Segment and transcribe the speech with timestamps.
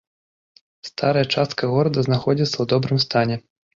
[0.89, 3.35] Старая частка горада знаходзіцца ў добрым стане.